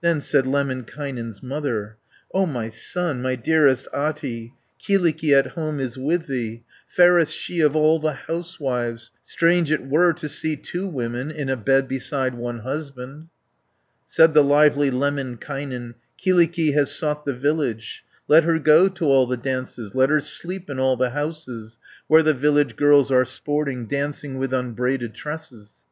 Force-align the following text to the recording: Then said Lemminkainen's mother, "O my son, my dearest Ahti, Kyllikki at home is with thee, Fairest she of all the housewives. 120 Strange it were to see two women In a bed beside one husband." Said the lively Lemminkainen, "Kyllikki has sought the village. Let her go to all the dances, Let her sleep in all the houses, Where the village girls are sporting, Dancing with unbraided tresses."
Then 0.00 0.20
said 0.20 0.44
Lemminkainen's 0.44 1.40
mother, 1.40 1.96
"O 2.34 2.46
my 2.46 2.68
son, 2.68 3.22
my 3.22 3.36
dearest 3.36 3.86
Ahti, 3.94 4.54
Kyllikki 4.82 5.32
at 5.32 5.50
home 5.50 5.78
is 5.78 5.96
with 5.96 6.26
thee, 6.26 6.64
Fairest 6.88 7.32
she 7.32 7.60
of 7.60 7.76
all 7.76 8.00
the 8.00 8.14
housewives. 8.26 9.12
120 9.22 9.22
Strange 9.22 9.70
it 9.70 9.86
were 9.86 10.12
to 10.14 10.28
see 10.28 10.56
two 10.56 10.88
women 10.88 11.30
In 11.30 11.48
a 11.48 11.56
bed 11.56 11.86
beside 11.86 12.34
one 12.34 12.58
husband." 12.62 13.28
Said 14.04 14.34
the 14.34 14.42
lively 14.42 14.90
Lemminkainen, 14.90 15.94
"Kyllikki 16.18 16.72
has 16.74 16.92
sought 16.92 17.24
the 17.24 17.32
village. 17.32 18.04
Let 18.26 18.42
her 18.42 18.58
go 18.58 18.88
to 18.88 19.04
all 19.04 19.28
the 19.28 19.36
dances, 19.36 19.94
Let 19.94 20.10
her 20.10 20.18
sleep 20.18 20.68
in 20.70 20.80
all 20.80 20.96
the 20.96 21.10
houses, 21.10 21.78
Where 22.08 22.24
the 22.24 22.34
village 22.34 22.74
girls 22.74 23.12
are 23.12 23.24
sporting, 23.24 23.86
Dancing 23.86 24.38
with 24.38 24.52
unbraided 24.52 25.14
tresses." 25.14 25.84